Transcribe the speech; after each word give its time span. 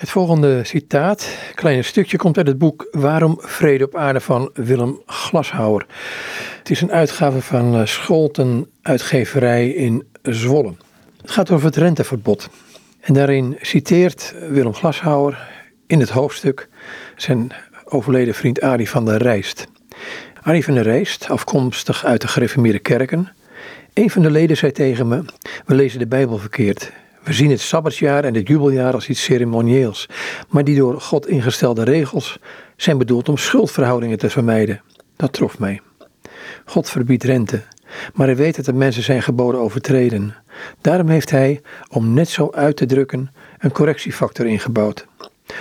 Het 0.00 0.10
volgende 0.10 0.64
citaat, 0.64 1.36
kleine 1.54 1.82
stukje, 1.82 2.16
komt 2.16 2.36
uit 2.36 2.46
het 2.46 2.58
boek 2.58 2.88
Waarom 2.90 3.38
Vrede 3.40 3.84
op 3.84 3.96
Aarde 3.96 4.20
van 4.20 4.50
Willem 4.54 5.00
Glashouwer. 5.06 5.86
Het 6.58 6.70
is 6.70 6.80
een 6.80 6.92
uitgave 6.92 7.40
van 7.42 7.74
eh, 7.74 7.86
Scholten 7.86 8.70
Uitgeverij 8.82 9.68
in 9.68 10.06
Zwolle. 10.22 10.74
Het 11.20 11.30
gaat 11.30 11.50
over 11.50 11.66
het 11.66 11.76
renteverbod. 11.76 12.48
En 13.00 13.14
daarin 13.14 13.56
citeert 13.60 14.34
Willem 14.48 14.74
Glashouwer 14.74 15.48
in 15.86 16.00
het 16.00 16.10
hoofdstuk 16.10 16.68
zijn 17.16 17.52
overleden 17.84 18.34
vriend 18.34 18.60
Arie 18.60 18.90
van 18.90 19.04
der 19.04 19.22
Rijst. 19.22 19.66
Arie 20.42 20.64
van 20.64 20.74
der 20.74 20.82
Rijst, 20.82 21.28
afkomstig 21.28 22.04
uit 22.04 22.20
de 22.20 22.28
gereformeerde 22.28 22.78
kerken. 22.78 23.32
Een 23.94 24.10
van 24.10 24.22
de 24.22 24.30
leden 24.30 24.56
zei 24.56 24.72
tegen 24.72 25.08
me: 25.08 25.24
We 25.66 25.74
lezen 25.74 25.98
de 25.98 26.06
Bijbel 26.06 26.38
verkeerd. 26.38 26.92
We 27.22 27.32
zien 27.32 27.50
het 27.50 27.60
sabbatsjaar 27.60 28.24
en 28.24 28.34
het 28.34 28.48
jubeljaar 28.48 28.94
als 28.94 29.08
iets 29.08 29.22
ceremonieels, 29.22 30.08
maar 30.48 30.64
die 30.64 30.76
door 30.76 31.00
God 31.00 31.28
ingestelde 31.28 31.82
regels 31.82 32.38
zijn 32.76 32.98
bedoeld 32.98 33.28
om 33.28 33.36
schuldverhoudingen 33.36 34.18
te 34.18 34.30
vermijden. 34.30 34.82
Dat 35.16 35.32
trof 35.32 35.58
mij. 35.58 35.80
God 36.64 36.90
verbiedt 36.90 37.24
rente, 37.24 37.62
maar 38.14 38.26
hij 38.26 38.36
weet 38.36 38.56
dat 38.56 38.66
er 38.66 38.74
mensen 38.74 39.02
zijn 39.02 39.22
geboden 39.22 39.60
overtreden. 39.60 40.34
Daarom 40.80 41.08
heeft 41.08 41.30
hij, 41.30 41.60
om 41.88 42.14
net 42.14 42.28
zo 42.28 42.50
uit 42.50 42.76
te 42.76 42.86
drukken, 42.86 43.30
een 43.58 43.72
correctiefactor 43.72 44.46
ingebouwd. 44.46 45.06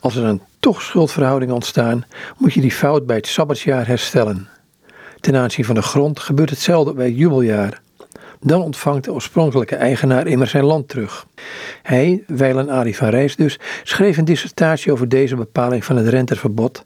Als 0.00 0.16
er 0.16 0.22
dan 0.22 0.42
toch 0.60 0.82
schuldverhoudingen 0.82 1.54
ontstaan, 1.54 2.04
moet 2.38 2.52
je 2.52 2.60
die 2.60 2.72
fout 2.72 3.06
bij 3.06 3.16
het 3.16 3.26
sabbatsjaar 3.26 3.86
herstellen. 3.86 4.48
Ten 5.20 5.36
aanzien 5.36 5.64
van 5.64 5.74
de 5.74 5.82
grond 5.82 6.20
gebeurt 6.20 6.50
hetzelfde 6.50 6.92
bij 6.92 7.06
het 7.06 7.16
jubeljaar. 7.16 7.80
Dan 8.40 8.62
ontvangt 8.62 9.04
de 9.04 9.12
oorspronkelijke 9.12 9.76
eigenaar 9.76 10.26
immer 10.26 10.46
zijn 10.46 10.64
land 10.64 10.88
terug. 10.88 11.26
Hij, 11.82 12.24
Weilen 12.26 12.68
Arie 12.68 12.96
van 12.96 13.08
Rijs 13.08 13.36
dus, 13.36 13.58
schreef 13.82 14.16
een 14.16 14.24
dissertatie 14.24 14.92
over 14.92 15.08
deze 15.08 15.36
bepaling 15.36 15.84
van 15.84 15.96
het 15.96 16.08
renteverbod 16.08 16.84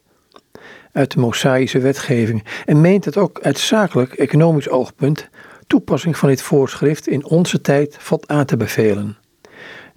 uit 0.93 1.11
de 1.11 1.21
Mosaïsche 1.21 1.79
wetgeving 1.79 2.45
en 2.65 2.81
meent 2.81 3.05
het 3.05 3.17
ook 3.17 3.41
uit 3.43 3.59
zakelijk 3.59 4.13
economisch 4.13 4.69
oogpunt 4.69 5.29
toepassing 5.67 6.17
van 6.17 6.29
dit 6.29 6.43
voorschrift 6.43 7.07
in 7.09 7.25
onze 7.25 7.61
tijd 7.61 7.97
valt 7.99 8.29
aan 8.29 8.45
te 8.45 8.57
bevelen. 8.57 9.17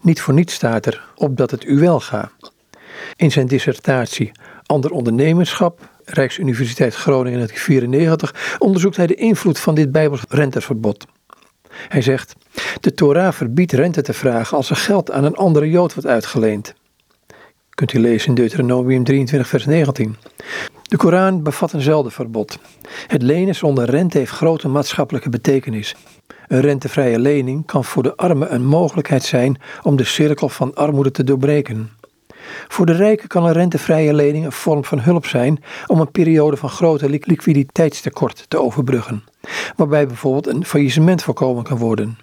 Niet 0.02 0.22
voor 0.22 0.34
niets 0.34 0.54
staat 0.54 0.86
er 0.86 1.08
opdat 1.16 1.52
het 1.52 1.66
u 1.66 1.80
wel 1.80 2.00
gaat. 2.00 2.54
In 3.16 3.32
zijn 3.32 3.48
dissertatie 3.48 4.32
Ander 4.66 4.92
ondernemerschap, 4.92 5.90
Rijksuniversiteit 6.06 6.96
Groningen 6.96 7.38
1994, 7.38 8.58
onderzoekt 8.60 8.98
hij 8.98 9.08
de 9.08 9.16
invloed 9.16 9.60
van 9.60 9.76
dit 9.76 9.92
Bijbels 9.92 10.24
renteverbod. 10.30 11.06
Hij 11.88 12.02
zegt: 12.02 12.36
De 12.80 12.94
Torah 12.94 13.34
verbiedt 13.34 13.72
rente 13.72 14.02
te 14.02 14.14
vragen 14.14 14.58
als 14.58 14.70
er 14.70 14.76
geld 14.76 15.12
aan 15.12 15.24
een 15.24 15.36
andere 15.36 15.70
Jood 15.70 15.94
wordt 15.94 16.10
uitgeleend. 16.10 16.74
Kunt 17.70 17.94
u 17.94 18.00
lezen 18.00 18.30
in 18.30 18.36
Deuteronomium 18.36 19.04
23, 19.04 19.50
vers 19.50 19.66
19. 19.66 20.16
De 20.82 20.98
Koran 20.98 21.44
bevat 21.44 21.74
eenzelfde 21.74 22.12
verbod. 22.12 22.60
Het 23.08 23.22
lenen 23.22 23.56
zonder 23.56 23.90
rente 23.90 24.18
heeft 24.18 24.32
grote 24.32 24.68
maatschappelijke 24.68 25.30
betekenis. 25.30 25.96
Een 26.48 26.62
rentevrije 26.62 27.20
lening 27.20 27.66
kan 27.66 27.84
voor 27.84 28.04
de 28.04 28.16
armen 28.16 28.54
een 28.54 28.66
mogelijkheid 28.66 29.24
zijn 29.24 29.62
om 29.84 29.96
de 29.96 30.04
cirkel 30.04 30.50
van 30.50 30.74
armoede 30.74 31.12
te 31.12 31.24
doorbreken. 31.24 31.92
Voor 32.68 32.86
de 32.86 32.94
rijken 32.94 33.28
kan 33.28 33.46
een 33.46 33.54
rentevrije 33.54 34.14
lening 34.14 34.46
een 34.46 34.52
vorm 34.52 34.84
van 34.84 35.00
hulp 35.00 35.26
zijn 35.26 35.64
om 35.88 36.00
een 36.00 36.12
periode 36.12 36.58
van 36.58 36.70
grote 36.70 37.10
liquiditeitstekort 37.10 38.46
te 38.48 38.62
overbruggen, 38.62 39.24
waarbij 39.78 40.08
bijvoorbeeld 40.08 40.48
een 40.48 40.66
faillissement 40.66 41.24
voorkomen 41.24 41.64
kan 41.64 41.78
worden. 41.78 42.18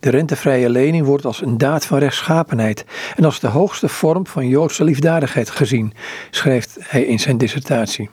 De 0.00 0.10
rentevrije 0.10 0.70
lening 0.70 1.06
wordt 1.06 1.24
als 1.24 1.42
een 1.42 1.58
daad 1.58 1.86
van 1.86 1.98
rechtschapenheid 1.98 2.84
en 3.16 3.24
als 3.24 3.40
de 3.40 3.46
hoogste 3.46 3.88
vorm 3.88 4.26
van 4.26 4.48
Joodse 4.48 4.84
liefdadigheid 4.84 5.50
gezien, 5.50 5.92
schrijft 6.30 6.76
hij 6.80 7.02
in 7.02 7.18
zijn 7.18 7.38
dissertatie. 7.38 8.10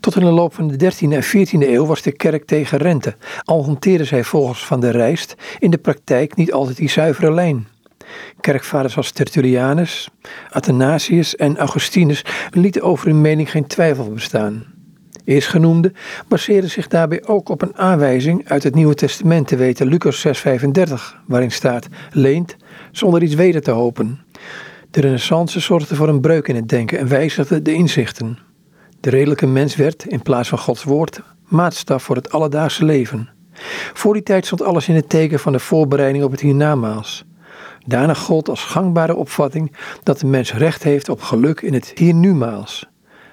Tot 0.00 0.16
in 0.16 0.24
de 0.24 0.30
loop 0.30 0.54
van 0.54 0.68
de 0.68 0.92
13e 0.92 1.12
en 1.12 1.24
14e 1.24 1.68
eeuw 1.68 1.86
was 1.86 2.02
de 2.02 2.12
kerk 2.12 2.44
tegen 2.44 2.78
rente, 2.78 3.16
al 3.44 3.64
hanteerde 3.64 4.04
zij 4.04 4.24
volgens 4.24 4.66
Van 4.66 4.80
der 4.80 4.92
Rijst 4.92 5.34
in 5.58 5.70
de 5.70 5.78
praktijk 5.78 6.36
niet 6.36 6.52
altijd 6.52 6.76
die 6.76 6.90
zuivere 6.90 7.32
lijn. 7.32 7.66
Kerkvaders 8.40 8.96
als 8.96 9.10
Tertullianus, 9.10 10.08
Athanasius 10.50 11.36
en 11.36 11.58
Augustinus 11.58 12.24
lieten 12.50 12.82
over 12.82 13.06
hun 13.06 13.20
mening 13.20 13.50
geen 13.50 13.66
twijfel 13.66 14.10
bestaan. 14.10 14.79
Eerstgenoemde 15.24 15.92
baseerde 16.28 16.66
zich 16.66 16.88
daarbij 16.88 17.24
ook 17.26 17.48
op 17.48 17.62
een 17.62 17.76
aanwijzing 17.76 18.48
uit 18.48 18.62
het 18.62 18.74
Nieuwe 18.74 18.94
Testament, 18.94 19.46
te 19.46 19.56
weten 19.56 19.86
Lucas 19.86 20.26
6,35, 20.26 20.32
waarin 21.26 21.52
staat: 21.52 21.88
leent 22.12 22.56
zonder 22.90 23.22
iets 23.22 23.34
weder 23.34 23.62
te 23.62 23.70
hopen. 23.70 24.20
De 24.90 25.00
Renaissance 25.00 25.60
zorgde 25.60 25.94
voor 25.94 26.08
een 26.08 26.20
breuk 26.20 26.48
in 26.48 26.54
het 26.54 26.68
denken 26.68 26.98
en 26.98 27.08
wijzigde 27.08 27.62
de 27.62 27.72
inzichten. 27.72 28.38
De 29.00 29.10
redelijke 29.10 29.46
mens 29.46 29.76
werd, 29.76 30.04
in 30.04 30.22
plaats 30.22 30.48
van 30.48 30.58
Gods 30.58 30.84
woord, 30.84 31.20
maatstaf 31.48 32.02
voor 32.02 32.16
het 32.16 32.32
alledaagse 32.32 32.84
leven. 32.84 33.28
Voor 33.94 34.12
die 34.12 34.22
tijd 34.22 34.46
stond 34.46 34.62
alles 34.62 34.88
in 34.88 34.94
het 34.94 35.08
teken 35.08 35.38
van 35.38 35.52
de 35.52 35.58
voorbereiding 35.58 36.24
op 36.24 36.30
het 36.30 36.40
hiernamaals. 36.40 37.24
Daarna 37.86 38.14
gold 38.14 38.48
als 38.48 38.64
gangbare 38.64 39.14
opvatting 39.14 39.76
dat 40.02 40.20
de 40.20 40.26
mens 40.26 40.54
recht 40.54 40.82
heeft 40.82 41.08
op 41.08 41.22
geluk 41.22 41.60
in 41.60 41.74
het 41.74 41.92
hier-nu-maals. 41.94 42.88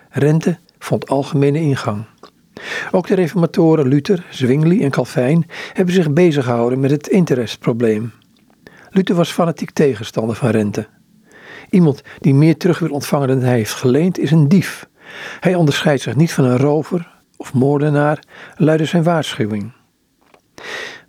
Rente 0.09 0.57
vond 0.79 1.09
algemene 1.09 1.59
ingang. 1.59 2.05
Ook 2.91 3.07
de 3.07 3.15
reformatoren 3.15 3.87
Luther, 3.87 4.25
Zwingli 4.29 4.83
en 4.83 4.91
Calvijn 4.91 5.45
hebben 5.73 5.93
zich 5.93 6.13
bezig 6.13 6.43
gehouden 6.43 6.79
met 6.79 6.91
het 6.91 7.07
interestprobleem. 7.07 8.11
Luther 8.89 9.15
was 9.15 9.31
fanatiek 9.31 9.71
tegenstander 9.71 10.35
van 10.35 10.49
rente. 10.49 10.87
Iemand 11.69 12.01
die 12.19 12.33
meer 12.33 12.57
terug 12.57 12.79
wil 12.79 12.89
ontvangen 12.89 13.27
dan 13.27 13.39
hij 13.39 13.55
heeft 13.55 13.73
geleend 13.73 14.19
is 14.19 14.31
een 14.31 14.47
dief. 14.47 14.87
Hij 15.39 15.55
onderscheidt 15.55 16.01
zich 16.01 16.15
niet 16.15 16.33
van 16.33 16.43
een 16.43 16.57
rover 16.57 17.15
of 17.37 17.53
moordenaar, 17.53 18.23
luidde 18.55 18.85
zijn 18.85 19.03
waarschuwing. 19.03 19.71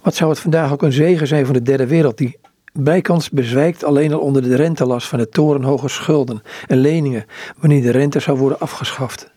Wat 0.02 0.14
zou 0.14 0.30
het 0.30 0.38
vandaag 0.38 0.72
ook 0.72 0.82
een 0.82 0.92
zegen 0.92 1.26
zijn 1.26 1.44
voor 1.44 1.54
de 1.54 1.62
derde 1.62 1.86
wereld 1.86 2.18
die 2.18 2.38
bijkans 2.72 3.30
bezwijkt 3.30 3.84
alleen 3.84 4.12
al 4.12 4.20
onder 4.20 4.42
de 4.42 4.56
rentelast 4.56 5.08
van 5.08 5.18
de 5.18 5.28
torenhoge 5.28 5.88
schulden 5.88 6.42
en 6.66 6.76
leningen 6.76 7.24
wanneer 7.58 7.82
de 7.82 7.90
rente 7.90 8.20
zou 8.20 8.38
worden 8.38 8.60
afgeschaft. 8.60 9.30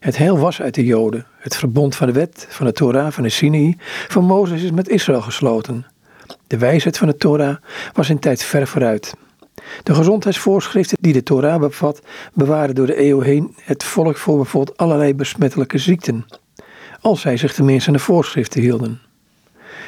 Het 0.00 0.16
heil 0.18 0.38
was 0.38 0.62
uit 0.62 0.74
de 0.74 0.84
Joden. 0.84 1.26
Het 1.38 1.56
verbond 1.56 1.96
van 1.96 2.06
de 2.06 2.12
wet, 2.12 2.46
van 2.50 2.66
de 2.66 2.72
Torah, 2.72 3.12
van 3.12 3.22
de 3.22 3.28
Sinai, 3.28 3.76
van 4.08 4.24
Mozes 4.24 4.62
is 4.62 4.70
met 4.70 4.88
Israël 4.88 5.20
gesloten. 5.20 5.86
De 6.46 6.58
wijsheid 6.58 6.98
van 6.98 7.08
de 7.08 7.16
Torah 7.16 7.56
was 7.92 8.10
in 8.10 8.18
tijd 8.18 8.42
ver 8.42 8.66
vooruit. 8.66 9.14
De 9.82 9.94
gezondheidsvoorschriften 9.94 10.96
die 11.00 11.12
de 11.12 11.22
Torah 11.22 11.60
bevat, 11.60 12.02
bewaren 12.34 12.74
door 12.74 12.86
de 12.86 13.00
eeuw 13.00 13.20
heen 13.20 13.54
het 13.62 13.84
volk 13.84 14.16
voor 14.16 14.36
bijvoorbeeld 14.36 14.76
allerlei 14.76 15.14
besmettelijke 15.14 15.78
ziekten. 15.78 16.26
Als 17.00 17.20
zij 17.20 17.36
zich 17.36 17.54
tenminste 17.54 17.88
aan 17.88 17.96
de 17.96 18.02
voorschriften 18.02 18.60
hielden. 18.60 19.00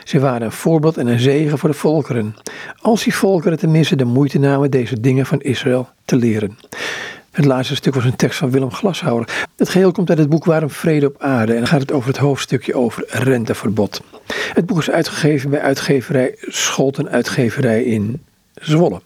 Ze 0.05 0.21
waren 0.21 0.43
een 0.43 0.53
voorbeeld 0.53 0.97
en 0.97 1.07
een 1.07 1.21
zegen 1.21 1.59
voor 1.59 1.69
de 1.69 1.75
volkeren. 1.75 2.35
Als 2.81 3.05
die 3.05 3.15
volkeren 3.15 3.59
tenminste 3.59 3.97
de 3.97 4.05
moeite 4.05 4.39
namen 4.39 4.71
deze 4.71 5.01
dingen 5.01 5.27
van 5.27 5.41
Israël 5.41 5.89
te 6.05 6.17
leren. 6.17 6.59
Het 7.33 7.45
laatste 7.45 7.75
stuk 7.75 7.95
was 7.95 8.05
een 8.05 8.17
tekst 8.17 8.39
van 8.39 8.51
Willem 8.51 8.73
Glashouwer. 8.73 9.47
Het 9.57 9.69
geheel 9.69 9.93
komt 9.93 10.09
uit 10.09 10.19
het 10.19 10.29
boek 10.29 10.45
Waarom 10.45 10.71
Vrede 10.71 11.07
op 11.07 11.23
Aarde 11.23 11.55
en 11.55 11.67
gaat 11.67 11.81
het 11.81 11.93
over 11.93 12.09
het 12.09 12.17
hoofdstukje 12.17 12.75
over 12.75 13.05
renteverbod. 13.09 14.03
Het 14.53 14.67
boek 14.67 14.79
is 14.79 14.91
uitgegeven 14.91 15.51
bij 15.51 15.61
uitgeverij 15.61 16.37
Scholten 16.39 17.09
Uitgeverij 17.09 17.85
in 17.85 18.23
Zwolle. 18.55 19.01